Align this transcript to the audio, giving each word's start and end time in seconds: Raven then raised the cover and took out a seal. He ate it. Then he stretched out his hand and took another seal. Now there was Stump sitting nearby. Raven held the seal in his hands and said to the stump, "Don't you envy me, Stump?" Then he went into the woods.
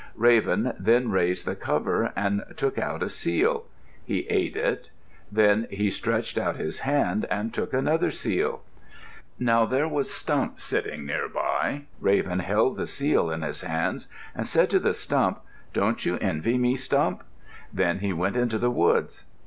Raven 0.15 0.73
then 0.79 1.11
raised 1.11 1.45
the 1.45 1.55
cover 1.55 2.11
and 2.15 2.43
took 2.55 2.79
out 2.79 3.03
a 3.03 3.07
seal. 3.07 3.65
He 4.03 4.21
ate 4.31 4.55
it. 4.55 4.89
Then 5.31 5.67
he 5.69 5.91
stretched 5.91 6.39
out 6.39 6.55
his 6.55 6.79
hand 6.79 7.27
and 7.29 7.53
took 7.53 7.71
another 7.71 8.09
seal. 8.09 8.63
Now 9.37 9.67
there 9.67 9.87
was 9.87 10.11
Stump 10.11 10.59
sitting 10.59 11.05
nearby. 11.05 11.83
Raven 11.99 12.39
held 12.39 12.77
the 12.77 12.87
seal 12.87 13.29
in 13.29 13.43
his 13.43 13.61
hands 13.61 14.07
and 14.33 14.47
said 14.47 14.71
to 14.71 14.79
the 14.79 14.95
stump, 14.95 15.39
"Don't 15.71 16.03
you 16.03 16.17
envy 16.17 16.57
me, 16.57 16.77
Stump?" 16.77 17.21
Then 17.71 17.99
he 17.99 18.11
went 18.11 18.35
into 18.35 18.57
the 18.57 18.71
woods. 18.71 19.23